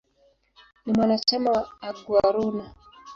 [0.85, 2.73] Ni mwanachama wa "Aguaruna".